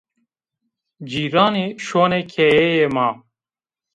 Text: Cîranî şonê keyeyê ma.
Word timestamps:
Cîranî 1.09 1.65
şonê 1.85 2.21
keyeyê 2.33 2.87
ma. 2.95 3.09